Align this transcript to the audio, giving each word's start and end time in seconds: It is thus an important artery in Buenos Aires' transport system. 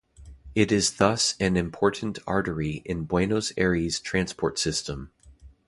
It 0.55 0.71
is 0.71 0.93
thus 0.93 1.35
an 1.39 1.55
important 1.55 2.17
artery 2.25 2.81
in 2.85 3.03
Buenos 3.03 3.53
Aires' 3.55 3.99
transport 3.99 4.57
system. 4.57 5.11